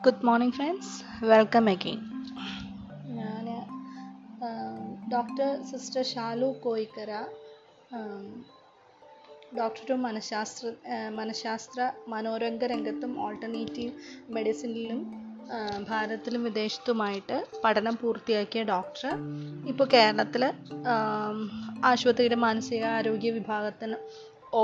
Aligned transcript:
Good 0.00 0.24
morning 0.24 0.54
friends 0.54 0.92
welcome 1.24 1.64
again 1.68 2.00
ഞാൻ 3.16 3.46
doctor 5.10 5.48
sister 5.70 6.02
Shalu 6.02 6.48
Koyikkara 6.62 7.10
doctor 9.56 9.94
മനഃശാസ്ത്ര 9.96 10.70
മനഃശാസ്ത്ര 11.10 11.80
മനോരംഗ 12.08 12.64
രംഗത്തും 12.64 13.12
ഓൾട്ടർനേറ്റീവ് 13.22 13.92
മെഡിസിനിലും 14.32 15.00
ഭാരതത്തിലും 15.88 16.42
വിദേശത്തുമായിട്ട് 16.44 17.36
പഠനം 17.64 17.94
പൂർത്തിയാക്കിയ 17.94 18.62
ഡോക്ടർ 18.64 19.06
ഇപ്പോൾ 19.66 19.86
കേരളത്തിൽ 19.86 20.42
ആശുപത്രിയുടെ 21.84 22.38
മാനസികാരോഗ്യ 22.38 23.30
വിഭാഗത്തിന് 23.30 23.98
ഓ 24.54 24.62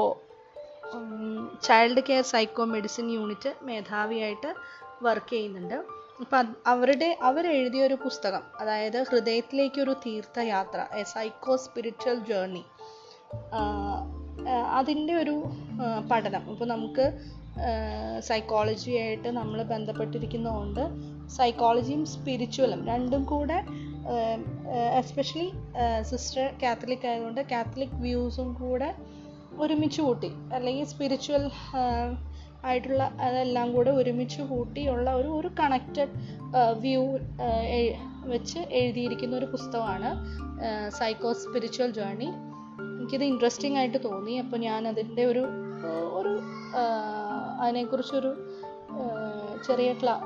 child 1.62 2.04
care 2.08 2.24
psycho 2.24 2.64
medicine 2.74 3.06
unit 3.10 3.50
മേധാവിയായിട്ട് 3.62 4.50
work 5.02 5.32
ചെയ്യുന്നുണ്ട്. 5.32 5.74
അപ്പം 6.20 6.56
അവരുടെ 6.66 7.18
അവരെഴുതിയ 7.22 7.86
ഒരു 7.86 7.96
പുസ്തകം 8.04 8.42
അതായത് 8.60 9.02
ഹൃദയത്തിലേക്കൊരു 9.10 9.96
തീർത്ഥയാത്ര 10.06 10.86
എ 10.98 11.02
സൈക്കോ 11.02 11.56
സ്പിരിച്വൽ 11.56 12.18
ജേർണി 12.18 12.64
അതിന്റെ 14.78 15.14
ഒരു 15.14 15.44
പഠനം. 16.10 16.50
ഇപ്പോൾ 16.50 16.68
നമുക്ക് 16.68 17.06
സൈക്കോളജിയായിട്ട് 18.20 19.28
നമ്മൾ 19.28 19.62
ബന്ധപ്പെട്ടിരിക്കുന്നതുകൊണ്ട് 19.62 20.82
സൈക്കോളജിയും 21.36 22.06
സ്പിരിച്വലും 22.06 22.86
രണ്ടും 22.86 23.24
കൂടെ 23.24 23.64
എസ്പെഷ്യലി 25.00 25.52
സിസ്റ്റർ 26.02 26.54
കാത്തലിക് 26.62 27.06
ആയതുകൊണ്ട് 27.06 27.40
കാത്തലിക് 27.40 27.96
വ്യൂസും 28.04 28.54
കൂടെ 28.54 28.94
ഒരുമിച്ച് 29.60 30.00
കൂട്ടി. 30.02 30.30
അല്ലെങ്കിൽ 30.54 30.84
സ്പിരിച്വൽ 30.84 31.44
ആയിട്ടുള്ള 32.64 33.12
അതെല്ലാം 33.20 33.72
കൂടെ 33.72 33.90
ഒരുമിച്ച് 33.90 34.42
കൂട്ടിയുള്ള 34.42 35.10
ഒരു 35.12 35.28
ഒരു 35.28 35.50
കണക്റ്റഡ് 35.60 36.10
വ്യൂ 36.78 37.18
വെച്ച് 38.24 38.58
എഴുതിയിരിക്കുന്ന 38.58 39.36
ഒരു 39.36 39.44
പുസ്തകമാണ് 39.44 40.10
സൈക്കോ 40.90 41.32
സ്പിരിച്വൽ 41.32 41.92
ജേർണി 41.92 42.28
എനിക്കിത് 42.96 43.24
ഇൻട്രസ്റ്റിംഗ് 43.24 43.78
ആയിട്ട് 43.78 44.04
തോന്നി. 44.04 44.38
അപ്പോൾ 44.38 44.56
ഞാൻ 44.56 44.88
അതിന്റെ 44.88 45.24
ഒരു 45.24 45.46
ഒരു 46.12 46.40
അതിനെക്കുറിച്ചൊരു 47.60 48.30
ചെറിയ 49.66 49.92
ക്ലാ 49.92 50.20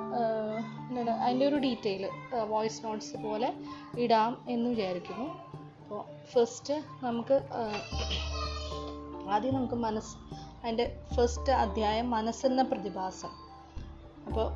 എന്താണ് 0.89 1.11
അതിന്റെ 1.11 1.47
ഒരു 1.47 1.57
ഡീറ്റെയിൽ 1.57 2.09
വോയിസ് 2.49 2.85
നോട്ട്സ് 2.85 3.17
പോലെ 3.17 3.53
ഇടാം 3.99 4.37
എന്ന് 4.49 4.71
വിചാരിക്കുന്നു. 4.71 5.27
അപ്പോൾ 5.83 6.05
ഫസ്റ്റ് 6.33 6.75
നമുക്ക് 7.05 7.41
ആദ്യം 9.31 9.55
നമുക്ക് 9.55 9.75
മനസ്സ് 9.75 10.17
അതിന്റെ 10.65 10.97
ഫസ്റ്റ് 11.15 11.53
അധ്യായം 11.53 12.11
മനസ്സെന്ന 12.11 12.63
പ്രതിഭാസം. 12.63 13.29
അപ്പോൾ 14.27 14.53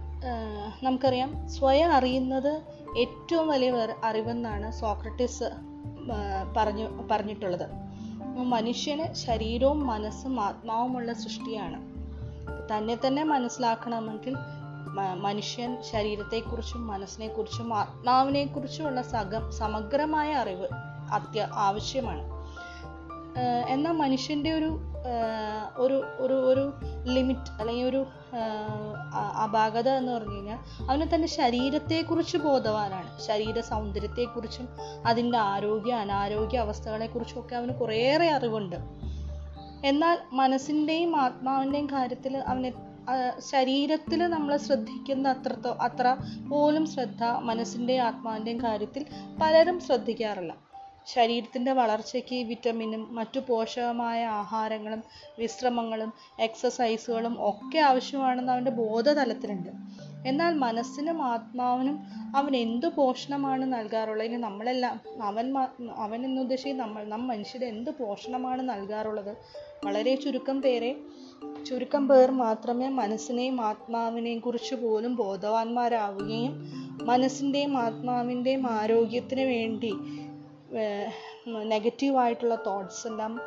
നമുക്കറിയാം 0.82 1.48
സ്വയം 1.48 1.92
അറിയുന്നത് 1.92 2.62
ഏറ്റവും 2.98 3.48
വലിയ 3.48 3.70
അറിവെന്നാണ് 4.04 4.72
സോക്രട്ടീസ് 4.72 5.44
പറഞ്ഞു 6.56 7.08
പറഞ്ഞിട്ടുള്ളത്. 7.10 7.66
മനുഷ്യന് 8.44 9.14
ശരീരവും 9.14 9.86
മനസ്സും 9.86 10.40
ആത്മാവുമുള്ള 10.40 11.12
സൃഷ്ടിയാണ്. 11.12 11.80
തന്നെ 12.70 12.98
തന്നെ 13.06 13.24
മനസ്സിലാക്കണമെങ്കിൽ 13.24 14.36
മനുഷ്യൻ 15.14 15.82
ശരീരത്തെക്കുറിച്ചും 15.82 16.86
മനസ്സിനെക്കുറിച്ചും 16.86 17.74
ആത്മാവിനെക്കുറിച്ചുമുള്ള 17.74 19.02
സക 19.02 19.50
സമഗ്രമായ 19.50 20.32
അറിവ് 20.32 20.68
അത്യ 21.12 21.48
ആവശ്യമാണ്. 21.52 22.24
എന്നാൽ 23.68 23.92
മനുഷ്യന്റെ 23.92 24.52
ഒരു 24.52 24.70
ഒരു 25.76 25.96
ഒരു 26.18 26.34
ഒരു 26.34 26.64
ലിമിറ്റ് 27.14 27.50
അല്ലെങ്കിൽ 27.60 27.84
ഒരു 27.84 28.06
അപാകത 29.44 29.88
എന്ന് 29.88 30.12
പറഞ്ഞു 30.12 30.34
കഴിഞ്ഞാൽ 30.34 30.58
അവന് 30.90 31.14
തന്റെ 31.14 31.28
ശരീരത്തെക്കുറിച്ച് 31.28 32.36
ബോധവാനാണ്. 32.36 33.20
ശരീര 33.26 33.60
സൗന്ദര്യത്തെക്കുറിച്ചും 33.60 34.68
അതിന്റെ 35.06 35.38
ആരോഗ്യ 35.38 35.92
അനാരോഗ്യ 35.94 36.58
അവസ്ഥകളെക്കുറിച്ചും 36.58 37.40
ഒക്കെ 37.40 37.56
അവന് 37.56 37.74
കുറേയേറെ 37.74 38.30
അറിവുണ്ട്. 38.30 38.76
എന്നാൽ 39.84 40.18
മനസ്സിന്റെയും 40.32 41.16
ആത്മാവിന്റെയും 41.16 41.86
കാര്യത്തിൽ 41.86 42.36
അവന് 42.36 42.70
ശരീരത്തിൽ 43.40 44.20
നമ്മൾ 44.26 44.56
ശ്രദ്ധിക്കുന്ന 44.56 45.28
അത്രത്തോ 45.28 45.72
അത്ര 45.86 46.16
പോലും 46.50 46.86
ശ്രദ്ധ 46.86 47.24
മനസ്സിന്റെയും 47.24 48.02
ആത്മാവിന്റെയും 48.02 48.62
കാര്യത്തിൽ 48.62 49.06
പലരും 49.42 49.80
ശ്രദ്ധിക്കാറില്ല. 49.80 50.54
ശരീരത്തിന്റെ 51.06 51.72
വളർച്ചയ്ക്ക് 51.72 52.36
വിറ്റമിനും 52.46 53.14
മറ്റു 53.14 53.40
പോഷകമായ 53.40 54.24
ആഹാരങ്ങളും 54.24 55.02
വിശ്രമങ്ങളും 55.38 56.12
എക്സസൈസുകളും 56.40 57.36
ഒക്കെ 57.48 57.78
ആവശ്യമാണെന്ന് 57.78 58.52
അവന്റെ 58.52 58.70
ബോധതലത്തിലുണ്ട്. 58.70 59.68
എന്നാൽ 60.26 60.54
മനസ്സിനും 60.54 61.22
ആത്മാവിനും 61.22 61.96
അവൻ 62.36 62.56
എന്ത് 62.56 62.86
പോഷണമാണ് 62.86 63.72
നൽകാറുള്ളത്? 63.72 64.26
ഇനി 64.26 64.36
നമ്മളെല്ലാം 64.36 65.00
അവൻ 65.22 65.46
അവൻ 65.96 66.24
എന്നുദ്ദേശിച്ച് 66.24 66.80
നമ്മൾ 66.80 67.04
നാം 67.04 67.26
മനുഷ്യർ 67.26 67.64
എന്ത് 67.64 67.90
പോഷണമാണ് 67.90 68.68
നൽകാറുള്ളത്? 68.68 69.36
വളരെ 69.84 70.14
ചുരുക്കം 70.14 70.62
പേരെ 70.62 70.96
ചുരുക്കം 71.66 72.08
പേർ 72.08 72.30
മാത്രമേ 72.30 72.88
മനസ്സിനെയും 72.88 73.60
ആത്മാവിനെയും 73.60 74.40
കുറിച്ച് 74.40 74.74
പോലും 74.74 75.16
ബോധവാന്മാരാവുകയും 75.16 76.54
മനസ്സിന്റെയും 77.04 77.78
ആത്മാവിന്റെയും 77.78 78.66
ആരോഗ്യത്തിന് 78.70 79.40
വേണ്ടി 79.40 79.92
നെഗറ്റീവായിട്ടുള്ള 81.64 82.54
തോട്ട്സ് 82.66 83.06
എല്ലാം 83.06 83.40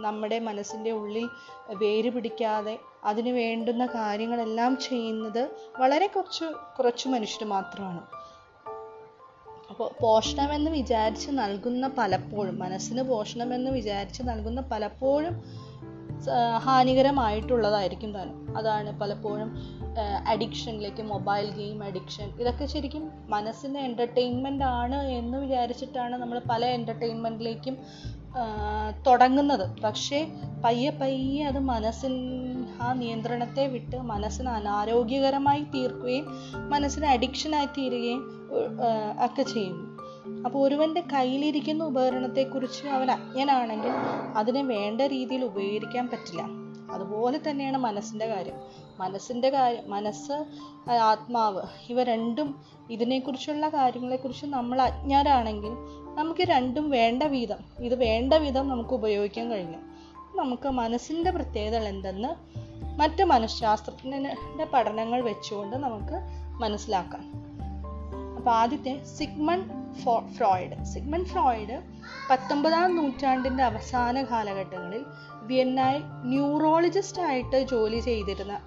നമ്മുടെ 0.00 0.38
മനസ്സിന്റെ 0.38 0.90
ഉള്ളിൽ 0.90 1.28
വേര് 1.74 2.10
പിടിക്കാതെ 2.10 2.78
അതിന് 3.04 3.28
വേണ്ടുന്ന 3.28 3.86
കാര്യങ്ങളെല്ലാം 3.86 4.76
ചെയ്യുന്നത് 4.76 5.50
വളരെ 5.76 6.06
കുറച്ച് 6.06 6.44
കുറച്ച് 6.78 7.08
മനുഷ്യർ 7.08 7.48
മാത്രമാണ്. 7.48 8.02
അപ്പോൾ 9.70 9.90
പോഷണമെന്ന് 10.02 10.70
വിചാരിച്ച് 10.70 11.30
നൽകുന്ന 11.30 11.88
പലപ്പോഴും 11.98 12.58
മനസ്സിന് 12.58 13.02
പോഷണമെന്ന് 13.02 13.70
വിചാരിച്ച് 13.70 14.22
നൽകുന്ന 14.22 14.60
പലപ്പോഴും 14.60 15.44
ഹാനികരമായിട്ടുള്ളതായിരിക്കും 16.58 18.12
താനും. 18.12 18.56
അതാണ് 18.56 18.98
പലപ്പോഴും 19.00 19.50
അഡിക്ഷനിലേക്ക് 20.28 21.02
മൊബൈൽ 21.02 21.50
ഗെയിം 21.50 21.82
അഡിക്ഷൻ 21.82 22.30
ഇതൊക്കെ 22.40 22.66
ശരിക്കും 22.66 23.10
മനസ്സിന് 23.28 23.78
എന്റർടൈൻമെന്റ് 23.78 24.64
ആണ് 24.64 24.94
എന്ന് 24.94 25.38
വിചാരിച്ചിട്ടാണ് 25.38 26.16
നമ്മൾ 26.16 26.40
പല 26.50 26.64
എന്റർടൈൻമെന്റിലേക്കും 26.66 27.76
തുടങ്ങുന്നത്. 29.06 29.82
പക്ഷേ 29.82 30.26
പയ്യെ 30.64 30.90
പയ്യെ 30.90 31.44
അത് 31.44 31.58
മനസ്സിൻ 31.58 32.14
ആ 32.82 32.92
നിയന്ത്രണത്തെ 32.92 33.66
വിട്ട് 33.66 33.96
മനസ്സിന് 33.96 34.48
അനാരോഗ്യകരമായി 34.48 35.62
തീർക്കുകയും 35.74 36.26
മനസ്സിന് 36.68 37.06
അഡിക്ഷനായി 37.06 37.66
തീരുകയും 37.66 38.22
ഒക്കെ 39.24 39.42
ചെയ്യുന്നു. 39.42 39.97
അപ്പോൾ 40.44 40.68
ഒരുവന്റെ 40.68 41.02
കയ്യിലിരിക്കുന്ന 41.12 41.84
ഉപകരണത്തെക്കുറിച്ച് 41.84 42.88
അവൻ 42.88 43.10
അജ്ഞനാണെങ്കിൽ 43.10 43.90
അതിനെ 44.36 44.62
വേണ്ട 44.62 45.00
രീതിയിൽ 45.00 45.44
ഉപയോഗിക്കാൻ 45.44 46.08
പറ്റില്ല. 46.08 46.42
അതുപോലെ 46.90 47.40
തന്നെയാണ് 47.50 47.76
മനസ്സിന്റെ 47.76 48.26
കാര്യം. 48.26 48.54
മനസ്സിന്റെ 48.98 49.50
കാര്യം 49.50 49.90
മനസ്സ് 49.90 50.32
ആത്മാവ് 50.90 51.62
ഇവ 51.90 52.02
രണ്ടും 52.02 52.64
ഇതിനെക്കുറിച്ചുള്ള 52.90 53.68
കാര്യങ്ങളെക്കുറിച്ച് 53.68 54.46
നമ്മൾ 54.46 54.82
അജ്ഞരാണെങ്കിൽ 54.82 55.70
നമുക്ക് 56.14 56.40
രണ്ടും 56.40 56.90
വേണ്ട 56.90 57.22
വിധം 57.22 57.58
ഇത് 57.78 57.94
വേണ്ട 57.94 58.34
വിധം 58.34 58.68
നമുക്ക് 58.68 58.90
ഉപയോഗിക്കാൻ 58.90 59.50
കഴിഞ്ഞു 59.50 59.78
നമുക്ക് 60.34 60.68
മനസ്സിന്റെ 60.68 61.30
പ്രത്യേകതകൾ 61.30 61.88
എന്തെന്ന് 61.88 62.28
മറ്റ് 63.00 63.24
മനഃശാസ്ത്രജ്ഞന്റെ 63.24 64.66
പഠനങ്ങൾ 64.74 65.22
വെച്ചുകൊണ്ട് 65.22 65.76
നമുക്ക് 65.76 66.14
മനസ്സിലാക്കാം. 66.62 67.48
അപ്പോൾ 68.36 68.50
ആദ്യത്തെ 68.50 69.04
സിഗ്മൺ 69.04 69.87
ഫ്രോയിഡ്. 70.36 70.84
സിഗ്മൺ 70.84 71.24
ഫ്രോയിഡ് 71.24 71.82
പത്തൊമ്പതാം 72.30 72.96
നൂറ്റാണ്ടിന്റെ 72.96 73.64
അവസാന 73.64 74.22
കാലഘട്ടങ്ങളിൽ 74.22 75.04
വിയന്നായി 75.42 76.00
ന്യൂറോളജിസ്റ്റ് 76.04 77.22
ആയിട്ട് 77.22 77.62
ജോലി 77.62 77.98
ചെയ്തിരുന്ന 77.98 78.60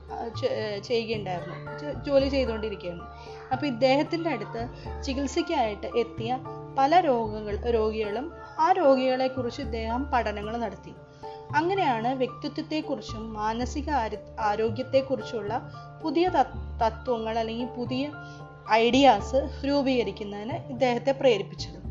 ചെയ്യുകയുണ്ടായിരുന്നു. 0.83 1.57
ജോലി 2.05 2.29
ചെയ്തുകൊണ്ടിരിക്കുകയാണ്. 2.29 3.03
അപ്പോൾ 3.53 3.65
ഇദ്ദേഹത്തിന്റെ 3.65 4.29
അടുത്ത് 4.29 4.61
ചികിത്സയ്ക്കായിട്ട് 5.03 5.87
എത്തിയ 5.97 6.39
പല 6.77 6.99
രോഗങ്ങൾ 6.99 7.69
രോഗികളും 7.69 8.31
ആ 8.59 8.71
രോഗികളെക്കുറിച്ച് 8.71 9.61
ഇദ്ദേഹം 9.61 10.03
പഠനങ്ങൾ 10.11 10.57
നടത്തി. 10.57 10.93
അങ്ങനെയാണ് 11.55 12.09
വ്യക്തിത്വത്തെക്കുറിച്ചും 12.15 13.33
മാനസിക 13.33 13.89
ആരോഗ്യത്തെക്കുറിച്ചുള്ള 14.39 15.53
പുതിയ 16.03 16.27
തത്വങ്ങൾ 16.83 17.39
അല്ലെങ്കിൽ 17.39 17.65
പുതിയ 17.65 18.11
ഐഡിയാസ് 18.69 19.67
രൂപീകരിക്കുന്നതിന് 19.67 20.53
ഇദ്ദേഹത്തെ 20.53 21.11
പ്രേരിപ്പിച്ചത്. 21.11 21.81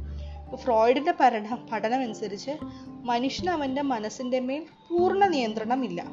ഫ്രോയിഡിന്റെ 0.57 1.15
പഠന 1.21 1.59
പഠനമനുസരിച്ച് 1.73 2.51
മനുഷ്യന് 2.89 3.51
അവന്റെ 3.51 3.83
മനസ്സിന്റെ 3.83 4.41
മേൽ 4.41 4.67
പൂർണ 4.91 5.27
നിയന്ത്രണമില്ല. 5.27 6.05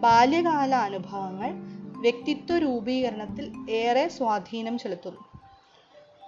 ബാല്യകാല 0.00 0.74
അനുഭവങ്ങൾ 0.74 1.50
വ്യക്തിത്വ 2.00 2.58
രൂപീകരണത്തിൽ 2.58 3.70
ഏറെ 3.70 4.08
സ്വാധീനം 4.08 4.78
ചെലുത്തുന്നു. 4.78 5.20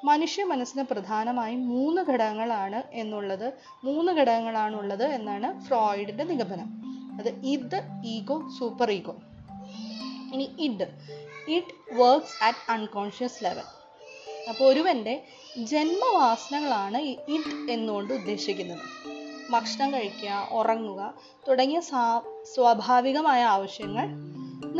മനുഷ്യ 0.04 0.44
മനസ്സിന് 0.44 0.82
പ്രധാനമായും 0.82 1.68
മൂന്ന് 1.68 2.02
ഘടകങ്ങളാണ് 2.02 2.82
എന്നുള്ളത് 2.92 3.52
മൂന്ന് 3.84 4.12
ഘടകങ്ങളാണുള്ളത് 4.12 5.04
എന്നാണ് 5.04 5.60
ഫ്രോയിഡിന്റെ 5.60 6.24
നിഗമനം. 6.24 6.82
അത് 7.18 7.28
ഇത് 7.28 8.02
ഈഗോ 8.04 8.50
സൂപ്പർ 8.58 8.90
ഈഗോ. 8.90 9.16
ഇനി 10.34 10.50
id 10.58 10.86
it 11.56 11.74
works 12.00 12.36
at 12.48 12.64
unconscious 12.70 13.44
level 13.44 13.68
അപ്പോൾ 14.48 14.64
ഒരുവന്റെ 14.72 15.14
ജന്മവാസനകളാണ് 15.56 16.98
ഇറ്റ് 17.36 17.56
എന്നുകൊണ്ട് 17.70 18.12
ഉദ്ദേശിക്കുന്നത്. 18.14 18.84
ഭക്ഷണം 19.50 19.94
കഴിക്കുക 19.94 20.48
ഉറങ്ങുക 20.58 21.00
തുടങ്ങിയ 21.48 21.80
സ്വാഭാവികമായ 22.54 23.42
ആവശ്യങ്ങൾ 23.54 24.06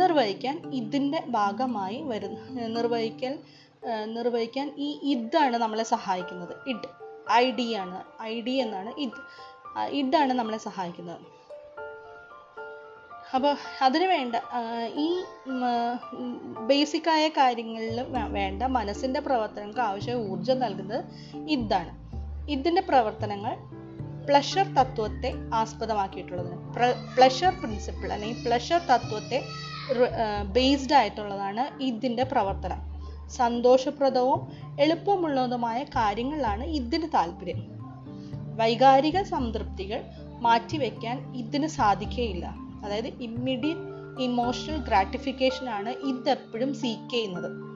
നിർവഹിക്കാൻ 0.01 0.55
ഇതിന്റെ 0.73 1.19
ഭാഗമായി 1.29 2.01
വരുന്ന 2.11 2.67
നിർവഹിക്കൽ 2.77 3.33
നിർവഹിക്കാൻ 4.17 4.67
ഈ 4.77 4.89
ഇതാണ് 5.13 5.55
നമ്മളെ 5.55 5.83
സഹായിക്കുന്നത്. 5.83 6.53
ഇഡ് 6.71 6.89
ഐ 7.31 7.45
ഡി 7.51 7.67
ആണ് 7.83 7.99
ഐ 8.21 8.41
ഡി 8.41 8.51
എന്നാണ് 8.51 8.91
ഇത് 9.05 9.19
ഇതാണ് 9.91 10.33
നമ്മളെ 10.33 10.57
സഹായിക്കുന്നത്. 10.57 11.23
അപ്പോൾ 13.35 13.53
അതിന് 13.81 14.03
വേണ്ട 14.03 14.35
ഈ 15.05 15.07
ബേസിക്കായ 16.69 17.27
കാര്യങ്ങളിൽ 17.27 17.99
വേണ്ട 18.37 18.63
മനസ്സിന്റെ 18.63 19.19
പ്രവർത്തനങ്ങൾക്ക് 19.19 19.81
ആവശ്യമായ 19.81 20.29
ഊർജം 20.31 20.59
നൽകുന്നത് 20.59 21.03
ഇതാണ്. 21.55 21.93
ഇതിന്റെ 22.49 22.81
പ്രവർത്തനങ്ങൾ 22.81 23.53
പ്ലഷർ 24.27 24.67
തത്വത്തെ 24.73 25.33
ആസ്പദമാക്കിയിട്ടുള്ളതാണ്. 25.53 26.59
പ്ലഷർ 27.15 27.53
പ്രിൻസിപ്പിൾ 27.61 28.13
അല്ലെങ്കിൽ 28.13 28.43
പ്ലഷർ 28.45 28.81
തത്വത്തെ 28.91 29.39
ബേസ്ഡ് 30.55 30.93
ആയിട്ടുള്ളതാണ് 30.93 31.83
ഇതിന്റെ 31.83 32.23
പ്രവർത്തനം. 32.23 32.81
സന്തോഷപ്രദവും 33.29 34.41
എളുപ്പമുള്ളതുമായ 34.79 35.83
കാര്യങ്ങളാണ് 35.83 36.63
ഇതിന് 36.63 37.07
താല്പര്യം. 37.13 37.61
വൈകാരിക 38.59 39.21
സംതൃപ്തികൾ 39.23 40.01
മാറ്റിവെക്കാൻ 40.41 41.17
ഇതിന് 41.35 41.67
സാധിക്കുകയില്ല 41.67 42.62
അതായത് 42.83 43.07
ഇമ്മീഡിയറ്റ് 43.07 43.79
ഇമോഷണൽ 44.21 44.77
ഗ്രാറ്റിഫിക്കേഷൻ 44.77 45.69
ആണ് 45.69 45.89
ഇതെപ്പോഴും 45.89 46.73
സീക്ക് 46.73 47.09
ചെയ്യുന്നത്. 47.09 47.73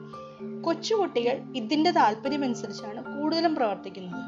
കൊച്ചുകുട്ടികൾ 0.62 1.42
ഇതിന്റെ 1.56 1.90
താല്പര്യമനുസരിച്ചാണ് 1.90 3.20
കൂടുതലും 3.20 3.54
പ്രവർത്തിക്കുന്നത്. 3.54 4.20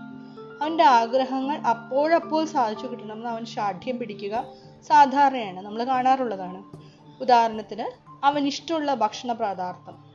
അവന്റെ 0.62 0.84
ആഗ്രഹങ്ങൾ 0.84 1.58
അപ്പോഴപ്പോൾ 1.58 2.44
സാധിച്ചു 2.44 2.86
കിട്ടണമെന്ന് 2.86 3.30
അവൻ 3.30 3.44
ഷാഠ്യം 3.44 3.98
പിടിക്കുക 3.98 4.44
സാധാരണയാണ്. 4.88 5.60
നമ്മൾ 5.60 5.84
കാണാറുള്ളതാണ്. 5.84 6.64
ഉദാഹരണത്തിന് 7.20 8.16
അവൻ 8.24 8.46
ഇഷ്ടമുള്ള 8.46 8.94
ഭക്ഷണ 8.94 9.32
പദാർത്ഥം. 9.32 10.10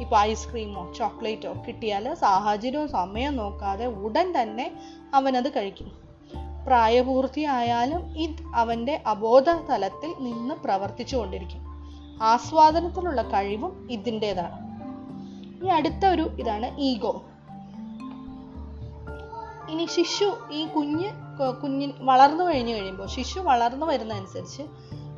ഇപ്പോൾ 0.00 0.16
ഐസ്ക്രീമോ 0.20 0.92
ചോക്ലേറ്റോ 0.92 1.54
കിട്ടിയാൽ 1.68 2.14
സാഹചര്യവും 2.14 2.88
സമയം 2.88 3.36
നോക്കാതെ 3.36 3.86
ഉടൻ 3.86 4.42
തന്നെ 4.42 4.72
അവനത് 5.14 5.54
കഴിക്കും. 5.56 6.03
പ്രായപൂർത്തിയായാലും 6.66 8.18
ഇത് 8.18 8.42
അവന്റെ 8.54 9.02
അബോധ 9.06 9.48
തലത്തിൽ 9.50 10.14
നിന്ന് 10.20 10.54
പ്രവർത്തിച്ചു 10.54 11.16
കൊണ്ടിരിക്കും 11.16 11.62
ആസ്വാദനത്തിലുള്ള 12.22 13.22
കഴിവും 13.22 13.88
ഇതിന്റെതാണ് 13.90 14.64
ഈ 15.64 15.68
അടുത്ത 15.68 16.06
ഒരു 16.06 16.22
ഇതാണ് 16.22 16.80
ഈഗോ. 16.80 17.22
ഇനി 19.70 19.86
ശിശു 19.86 20.36
ഈ 20.52 20.66
കുഞ്ഞ് 20.66 21.10
കുഞ്ഞിന് 21.62 21.92
വളർന്നു 22.00 22.44
കഴിഞ്ഞു 22.44 22.74
കഴിയുമ്പോൾ 22.74 23.06
ശിശു 23.06 23.40
വളർന്നു 23.40 23.86
വരുന്നതനുസരിച്ച് 23.86 24.62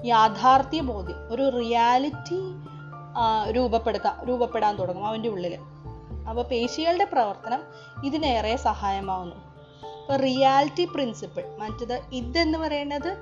യാഥാർത്ഥ്യ 0.06 0.80
ബോധ്യം 0.80 1.16
ഒരു 1.30 1.58
റിയാലിറ്റി 1.58 2.40
രൂപപ്പെടുത്താൻ 3.52 4.26
രൂപപ്പെടാൻ 4.28 4.76
തുടങ്ങും 4.76 5.06
അവന്റെ 5.06 5.28
ഉള്ളിൽ 5.28 5.58
അപ്പോൾ 6.30 6.42
പേശികളുടെ 6.42 7.04
പ്രവർത്തനം 7.04 7.60
ഇതിനേറെ 8.04 8.56
സഹായമാവുന്നു. 8.56 9.55
ഇപ്പോൾ 10.06 10.16
റിയാലിറ്റി 10.16 10.84
പ്രിൻസിപ്പിൾ 10.84 11.58
മറ്റത് 11.58 12.00
ഇതെന്ന് 12.12 12.58
പറയുന്നത് 12.58 13.16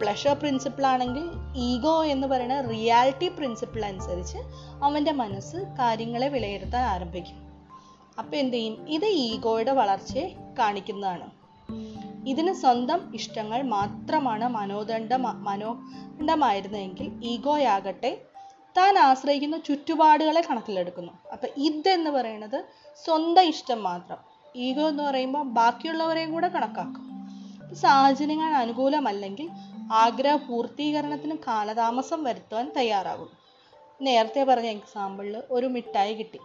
പ്ലഷർ 0.00 0.32
പ്രിൻസിപ്പിൾ 0.32 0.86
ആണെങ്കിൽ 0.86 1.30
ഈഗോ 1.56 2.04
എന്ന് 2.04 2.26
പറയുന്ന 2.26 2.60
റിയാലിറ്റി 2.60 3.28
പ്രിൻസിപ്പിൾ 3.28 3.84
അനുസരിച്ച് 3.84 4.38
അവന്റെ 4.84 5.12
മനസ്സ് 5.12 5.56
കാര്യങ്ങളെ 5.56 6.28
വിലയിരുത്താൻ 6.28 6.82
ആരംഭിക്കും. 6.82 7.54
അപ്പോൾ 8.18 8.36
എന്ത് 8.36 8.56
ചെയ്യും? 8.56 8.88
ഇത് 8.88 9.04
ഈഗോയുടെ 9.04 9.72
വളർച്ചയെ 9.72 10.36
കാണിക്കുന്നതാണ്. 10.58 11.30
ഇതിന് 12.26 12.52
സ്വന്തം 12.52 13.14
ഇഷ്ടങ്ങൾ 13.14 13.62
മാത്രമാണ് 13.62 14.48
മനോദണ്ഡ 14.48 15.14
മനോദണ്ഡമായിരുന്നെങ്കിൽ 15.14 17.24
ഈഗോയാകട്ടെ 17.24 18.20
താൻ 18.76 18.98
ആശ്രയിക്കുന്ന 18.98 19.58
ചുറ്റുപാടുകളെ 19.58 20.42
കണക്കിലെടുക്കുന്നു. 20.50 21.12
അപ്പം 21.32 21.48
ഇതെന്ന് 21.56 22.10
പറയുന്നത് 22.10 22.64
സ്വന്തം 23.04 23.42
ഇഷ്ടം 23.42 23.82
മാത്രം. 23.82 24.35
ഈഗോ 24.56 24.88
എന്ന് 24.88 25.02
പറയുമ്പോൾ 25.02 25.42
ബാക്കിയുള്ളവരെയും 25.42 26.32
കൂടെ 26.32 26.48
കണക്കാക്കും. 26.48 27.06
സാഹചര്യങ്ങൾ 27.74 28.44
അനുകൂലമല്ലെങ്കിൽ 28.44 29.50
ആഗ്രഹ 29.92 30.36
പൂർത്തീകരണത്തിന് 30.36 31.36
കാലതാമസം 31.46 32.24
വരുത്തുവാൻ 32.24 32.72
തയ്യാറാകും. 32.76 33.28
നേരത്തെ 34.00 34.44
പറഞ്ഞ 34.44 34.66
എക്സാമ്പിളിൽ 34.66 35.42
ഒരു 35.50 35.66
മിഠായി 35.66 36.14
കിട്ടി. 36.14 36.40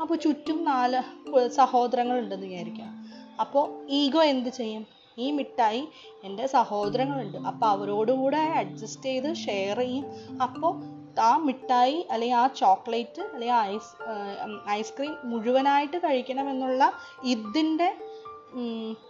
അപ്പോൾ 0.00 0.14
ചുറ്റും 0.14 0.64
നാല് 0.64 1.48
സഹോദരങ്ങൾ 1.48 2.18
ഉണ്ടെന്ന് 2.18 2.46
വിചാരിക്കാം. 2.46 3.08
അപ്പോൾ 3.40 3.86
ഈഗോ 3.90 4.22
എന്ത് 4.22 4.48
ചെയ്യും? 4.48 4.86
ഈ 5.18 5.30
മിഠായി 5.30 5.88
എന്റെ 6.24 6.46
സഹോദരങ്ങളുണ്ട്. 6.46 7.38
അപ്പോൾ 7.38 7.66
അവരോടുകൂടെ 7.66 8.38
അഡ്ജസ്റ്റ് 8.38 9.02
ചെയ്ത് 9.02 9.36
ഷെയർ 9.36 9.78
ചെയ്യും. 9.78 10.06
അപ്പോൾ 10.42 10.97
ആ 11.20 11.36
മിഠായി 11.36 12.06
അല്ലെങ്കിൽ 12.10 12.36
ആ 12.36 12.46
ചോക്ലേറ്റ് 12.46 13.22
അല്ലെങ്കിൽ 13.22 13.54
ഐസ് 13.54 14.70
ഐസ്ക്രീം 14.70 15.16
മുഴുവനായിട്ട് 15.24 15.96
കഴിക്കണമെന്നുള്ള 15.96 16.92
ഇതിന്റെ 17.24 17.96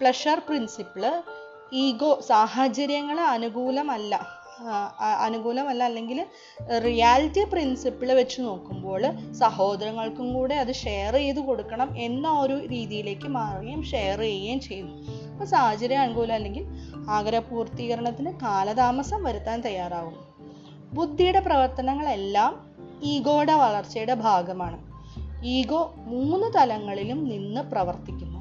പ്ലഷർ 0.00 0.38
പ്രിൻസിപ്പിൾ 0.38 1.22
ഈഗോ 1.72 2.20
സാഹചര്യങ്ങൾ 2.28 3.20
അനുകൂലമല്ല. 3.20 4.38
അനുകൂലമല്ല. 5.00 5.84
അല്ലെങ്കിൽ 5.84 6.26
റിയാലിറ്റി 6.84 7.44
പ്രിൻസിപ്പിൾ 7.44 8.12
വെച്ച് 8.12 8.40
നോക്കുമ്പോൾ 8.40 9.02
സഹോദരങ്ങൾക്കും 9.32 10.34
കൂടെ 10.34 10.54
അത് 10.54 10.72
ഷെയർ 10.72 11.14
ചെയ്ത് 11.14 11.40
കൊടുക്കണം 11.40 11.98
എന്ന 11.98 12.28
ഒരു 12.28 12.66
രീതിയിലേക്ക് 12.66 13.28
മാറുകയും 13.28 13.82
ഷെയർ 13.82 14.20
ചെയ്യുകയും 14.20 14.60
ചെയ്യുന്നു 14.60 15.12
അപ്പോൾ 15.32 15.44
സാഹചര്യം 15.44 16.00
അനുകൂലം 16.00 16.34
അല്ലെങ്കിൽ 16.34 16.64
ആഗ്രഹ 17.10 17.38
പൂർത്തീകരണത്തിന് 17.38 18.32
കാലതാമസം 18.40 19.22
വരുത്താൻ 19.22 19.60
തയ്യാറാവും. 19.60 20.27
ബുദ്ധിയുടെ 20.92 21.40
പ്രവർത്തനങ്ങളെല്ലാം 21.40 22.66
ഈഗോയുടെ 23.02 23.52
വളർച്ചയുടെ 23.52 24.14
ഭാഗമാണ്. 24.14 24.88
ഈഗോ 25.44 25.94
മൂന്ന് 25.96 26.52
തലങ്ങളിലും 26.58 27.24
നിന്ന് 27.24 27.60
പ്രവർത്തിക്കുന്നു. 27.60 28.38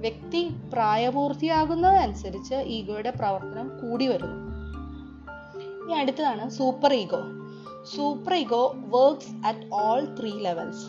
വ്യക്തി 0.00 0.48
പ്രായപൂർത്തിയാകുന്നതനുസരിച്ച് 0.72 2.54
ഈഗോയുടെ 2.54 3.10
പ്രവർത്തനം 3.10 3.68
കൂടി 3.68 4.06
വരുന്നു. 4.06 4.56
ഇനി 5.84 5.92
അടുത്തതാണ് 5.92 6.50
super 6.50 6.92
ego. 6.92 7.18
Super 7.96 8.34
ego 8.34 8.74
works 8.76 9.46
at 9.46 9.74
all 9.74 10.16
three 10.20 10.38
levels. 10.38 10.86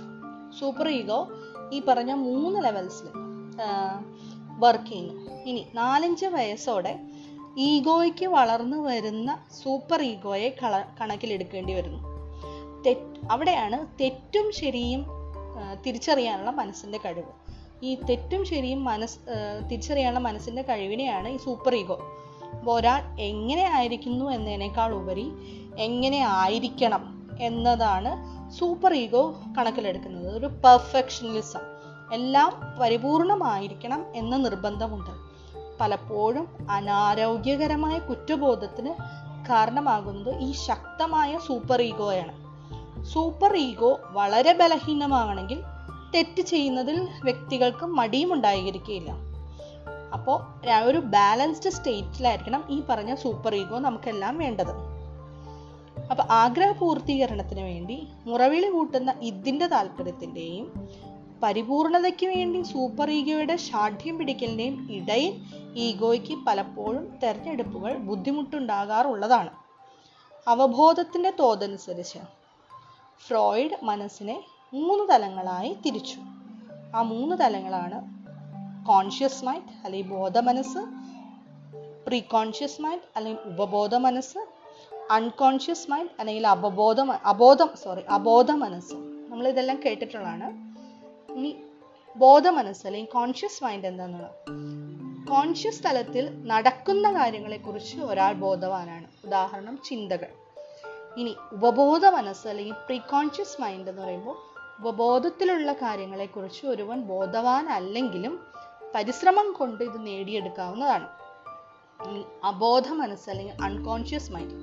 Super 0.59 0.87
ego 0.89 1.27
ഈ 1.73 1.81
പറഞ്ഞ 1.87 2.13
മൂന്ന് 2.13 2.63
ലെവൽസിൽ 2.63 3.07
വർക്ക് 4.59 4.89
ചെയ്യുന്നു. 4.89 5.31
ഇനി 5.31 5.67
നാലഞ്ച് 5.75 6.25
വയസ്സോടെ 6.25 6.99
ഈഗോയ്ക്ക് 7.57 8.25
വളർന്നു 8.25 8.77
വരുന്ന 8.77 9.39
സൂപ്പർ 9.63 10.01
ഈഗോയെ 10.01 10.49
കള 10.49 10.83
കണക്കിലെടുക്കേണ്ടി 11.01 11.73
വരുന്നു. 11.73 11.99
തെറ്റ് 12.85 13.31
അവിടെയാണ് 13.31 13.85
തെറ്റും 14.01 14.51
ശരിയും 14.51 15.05
തിരിച്ചറിയാനുള്ള 15.85 16.51
മനസ്സിന്റെ 16.51 16.99
കഴിവ്. 17.05 17.31
ഈ 17.83 17.95
തെറ്റും 17.95 18.45
ശരിയും 18.45 18.83
മനസ് 18.83 19.19
തിരിച്ചറിയാനുള്ള 19.71 20.19
മനസ്സിന്റെ 20.19 20.61
കഴിവിനെയാണ് 20.61 21.27
ഈ 21.27 21.37
സൂപ്പർ 21.37 21.75
ഈഗോ. 21.75 21.97
അപ്പോൾ 22.59 22.79
ഒരാൾ 22.79 23.19
എങ്ങനെ 23.19 23.63
ആയിരിക്കുന്നു 23.75 24.29
എന്നതിനേക്കാൾ 24.29 24.93
ഉപരി 24.93 25.27
എങ്ങനെ 25.77 26.19
ആയിരിക്കണം 26.27 27.29
എന്നതാണ് 27.39 28.11
സൂപ്പർ 28.51 28.93
ഈഗോ 28.93 29.23
കണക്കിലെടുക്കുന്നത്. 29.57 30.37
ഒരു 30.37 30.45
പെർഫെക്ഷനിസം. 30.45 31.63
എല്ലാം 32.13 32.51
പരിപൂർണമായിരിക്കണം 32.81 34.05
എന്ന 34.15 34.37
നിർബന്ധമുണ്ട്. 34.37 35.27
പലപ്പോഴും 35.81 36.47
അനാരോഗ്യകരമായ 36.71 37.99
കുറ്റബോധത്തിന് 37.99 38.93
കാരണമാകുന്നത് 39.49 40.37
ഈ 40.37 40.51
ശക്തമായ 40.51 41.39
സൂപ്പർ 41.47 41.81
ഈഗോയാണ്. 41.81 42.47
സൂപ്പർ 43.03 43.55
ഈഗോ 43.55 43.99
വളരെ 44.03 44.53
ബലഹീനമാണെങ്കിൽ 44.53 45.61
തെറ്റ് 46.15 46.41
ചെയ്യുന്നതിൽ 46.41 47.07
വ്യക്തികൾക്ക് 47.23 47.85
മടിയും 47.85 48.33
ഉണ്ടായിരിക്കുകയില്ല. 48.33 49.11
അപ്പോൾ 50.13 50.67
ഒരു 50.83 50.97
ബാലൻസ്ഡ് 50.97 51.69
സ്റ്റേറ്റിലായിരിക്കണം 51.69 52.63
ഈ 52.69 52.81
പറഞ്ഞ 52.89 53.15
സൂപ്പർ 53.15 53.55
ഈഗോ 53.55 53.79
നമുക്കെല്ലാം 53.79 54.37
വേണ്ടത്. 54.37 54.97
അപ്പൊ 56.11 56.23
ആഗ്രഹ 56.29 56.71
പൂർത്തീകരണത്തിന് 56.71 57.61
വേണ്ടി 57.61 58.07
മുറവിളി 58.25 58.69
കൂട്ടുന്ന 58.69 59.13
ഇതിന്റെ 59.21 59.67
താല്പര്യത്തിന്റെയും 59.67 60.89
പരിപൂർണതയ്ക്ക് 61.43 62.27
വേണ്ടി 62.27 62.61
സൂപ്പർ 62.61 63.11
ഈഗോയുടെ 63.11 63.55
ഷാഠ്യം 63.55 64.17
പിടിക്കലിന്റെയും 64.17 64.91
ഇടയിൽ 64.91 65.41
ഈഗോയ്ക്ക് 65.75 66.45
പലപ്പോഴും 66.45 67.19
തിരഞ്ഞെടുപ്പുകൾ 67.19 67.97
ബുദ്ധിമുട്ടുണ്ടാകാറുള്ളതാണ്. 67.97 69.49
അവബോധത്തിന്റെ 70.47 71.33
തോതനുസരിച്ച് 71.39 72.19
ഫ്രോയിഡ് 73.27 73.85
മനസ്സിനെ 73.85 74.43
മൂന്ന് 74.73 75.09
തലങ്ങളായി 75.09 75.77
തിരിച്ചു. 75.85 76.19
ആ 76.95 77.01
മൂന്ന് 77.01 77.35
തലങ്ങളാണ് 77.35 78.17
കോൺഷ്യസ് 78.87 79.45
മൈൻഡ് 79.45 79.85
അല്ലെങ്കിൽ 79.85 80.11
ബോധ 80.11 80.37
മനസ്സ് 80.37 80.77
പ്രീ 82.07 82.19
കോൺഷ്യസ് 82.19 82.81
മൈൻഡ് 82.81 83.01
അല്ലെങ്കിൽ 83.15 83.41
ഉപബോധ 83.43 83.95
മനസ്സ് 83.95 84.37
അൺകോൺഷ്യസ് 85.11 85.91
മൈൻഡ് 85.91 86.09
അല്ലെങ്കിൽ 86.19 86.47
അപബോധ 86.47 87.01
അബോധം 87.01 87.69
സോറി 87.83 88.01
അബോധ 88.01 88.51
മനസ്സ് 88.51 88.93
നമ്മൾ 88.93 89.47
ഇതെല്ലാം 89.47 89.79
കേട്ടിട്ടുള്ളതാണ്. 89.85 90.66
ഇനി 91.37 91.63
ബോധ 92.17 92.47
മനസ്സ് 92.47 92.87
അല്ലെങ്കിൽ 92.87 93.11
കോൺഷ്യസ് 93.11 93.63
മൈൻഡ് 93.63 93.87
എന്താണെന്നാണ് 93.87 95.27
കോൺഷ്യസ് 95.27 95.83
തലത്തിൽ 95.83 96.47
നടക്കുന്ന 96.47 97.11
കാര്യങ്ങളെക്കുറിച്ച് 97.11 97.97
ഒരാൾ 97.97 98.33
ബോധവാനാണ്. 98.33 99.07
ഉദാഹരണം 99.25 99.79
ചിന്തകൾ. 99.85 100.27
ഇനി 101.17 101.35
ഉപബോധ 101.51 102.05
മനസ്സ് 102.05 102.47
അല്ലെങ്കിൽ 102.47 102.73
പ്രീ 102.73 102.97
കോൺഷ്യസ് 102.97 103.61
മൈൻഡ് 103.61 103.89
എന്ന് 103.89 104.01
പറയുമ്പോൾ 104.01 104.37
ഉപബോധത്തിലുള്ള 104.79 105.73
കാര്യങ്ങളെക്കുറിച്ച് 105.73 106.65
ഒരുവൻ 106.65 107.01
ബോധവാനല്ലെങ്കിലും 107.01 108.39
പരിശ്രമം 108.95 109.51
കൊണ്ട് 109.51 109.83
ഇത് 109.83 110.07
നേടിയെടുക്കാവുന്നതാണ്. 110.07 111.07
അബോധ 112.43 112.87
മനസ്സ് 112.89 113.29
അല്ലെങ്കിൽ 113.29 113.63
അൺകോൺഷ്യസ് 113.63 114.31
മൈൻഡ് 114.31 114.53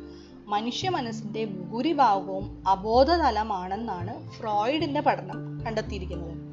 മനുഷ്യ 0.47 0.89
മനസ്സിന്റെ 0.91 1.45
ഭൂരിഭാഗവും 1.45 2.65
അബോധതലമാണെന്നാണ് 2.69 4.31
ഫ്രോയിഡിന്റെ 4.31 5.01
പഠനം 5.01 5.65
കണ്ടെത്തിയിരിക്കുന്നത്. 5.67 6.44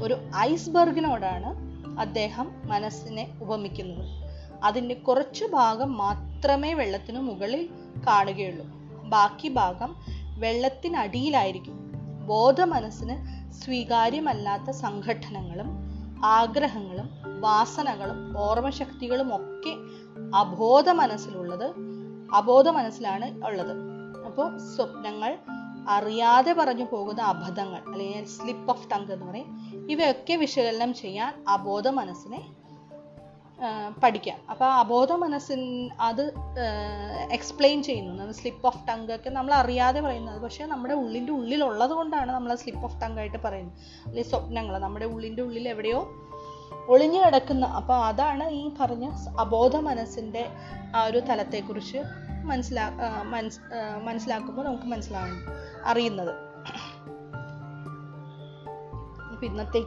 ഒരു 0.00 0.16
ഐസ്ബർഗിനോടാണ് 0.36 1.54
അദ്ദേഹം 2.00 2.52
മനസ്സിനെ 2.64 3.38
ഉപമിക്കുന്നത്. 3.40 4.24
അതിന്റെ 4.64 4.94
കുറച്ചു 4.94 5.44
ഭാഗം 5.44 5.98
മാത്രമേ 5.98 6.74
വെള്ളത്തിനു 6.74 7.20
മുകളിൽ 7.20 7.68
കാണുകയുള്ളൂ. 8.06 8.66
ബാക്കി 9.04 9.48
ഭാഗം 9.48 9.96
വെള്ളത്തിനടിയിലായിരിക്കും. 10.38 11.90
ബോധ 12.26 12.60
മനസ്സിന് 12.60 13.44
സ്വീകാര്യമല്ലാത്ത 13.52 14.70
സംഘടനകളും 14.70 15.66
ആഗ്രഹങ്ങളും 16.24 17.10
വാസനകളും 17.40 18.38
ഓർമ്മശക്തികളും 18.38 19.36
ഒക്കെ 19.36 19.76
അബോധ 20.36 20.88
മനസ്സിലുള്ളത് 20.88 21.74
അബോധ 22.34 22.68
മനസ്സിലാണ് 22.68 23.44
ഉള്ളത്. 23.44 23.76
അപ്പോൾ 24.26 24.58
സ്വപ്നങ്ങൾ 24.58 25.38
അറിയാതെ 25.88 26.52
പറഞ്ഞു 26.52 26.84
പോകുന്ന 26.92 27.20
അബദ്ധങ്ങൾ 27.22 27.80
അല്ലെങ്കിൽ 27.92 28.24
സ്ലിപ്പ് 28.24 28.70
ഓഫ് 28.70 28.90
ടങ് 28.90 29.12
എന്ന് 29.12 29.26
പറയും 29.26 29.46
ഇവയൊക്കെ 29.90 30.36
വിശകലനം 30.36 30.94
ചെയ്യാൻ 30.94 31.44
അബോധ 31.48 31.88
മനസ്സിനെ 31.88 32.46
പഠിക്കാം. 34.02 34.38
അപ്പോൾ 34.50 34.64
അബോധ 34.64 35.12
മനസ്സിൻ 35.12 35.90
അത് 36.00 36.32
എക്സ്പ്ലെയിൻ 37.32 37.82
ചെയ്യുന്നു. 37.82 38.32
സ്ലിപ്പ് 38.32 38.66
ഓഫ് 38.66 38.88
ടങ് 38.88 39.12
ഒക്കെ 39.14 39.30
നമ്മൾ 39.30 39.54
അറിയാതെ 39.54 40.00
പറയുന്നത്. 40.00 40.42
പക്ഷേ 40.42 40.64
നമ്മുടെ 40.64 40.94
ഉള്ളിന്റെ 40.94 41.32
ഉള്ളിലുള്ളത് 41.32 41.90
കൊണ്ടാണ് 41.90 42.32
നമ്മൾ 42.32 42.54
സ്ലിപ്പ് 42.54 42.84
ഓഫ് 42.84 43.02
ടങ് 43.02 43.18
ആയിട്ട് 43.18 43.38
പറയുന്നത്. 43.42 43.76
അല്ലെങ്കിൽ 44.06 44.30
സ്വപ്നങ്ങൾ. 44.30 44.78
നമ്മുടെ 44.78 45.04
ഉള്ളിന്റെ 45.04 45.42
ഉള്ളിൽ 45.42 45.68
എവിടെയോ 45.68 46.12
ഒളിഞ്ഞു 46.88 47.26
കിടക്കുന്ന. 47.26 47.66
അപ്പോൾ 47.66 47.94
അതാണ് 47.94 48.50
ഈ 48.50 48.70
പറഞ്ഞ 48.80 49.10
അബോധ 49.40 49.76
മനസ്സിന്റെ 49.76 50.48
ആ 50.96 51.04
ഒരു 51.04 51.18
തലത്തെക്കുറിച്ച് 51.18 51.98
മനസ്സിലാ 52.44 52.90
മനസ്സിലാക്കുമ്പോൾ 54.02 54.64
നമുക്ക് 54.64 54.84
മനസ്സിലാവും 54.84 55.38
അറിയുന്നത്. 55.84 56.43
rápido, 59.44 59.56
não 59.56 59.66
tem. 59.66 59.84